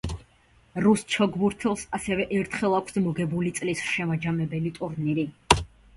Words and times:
რუს 0.85 1.01
ჩოგბურთელს 1.15 1.83
ასევე 1.99 2.25
ერთხელ 2.39 2.77
აქვს 2.79 2.97
მოგებული 3.09 3.53
წლის 3.61 3.85
შემაჯამებელი 3.91 4.73
ტურნირი. 4.79 5.27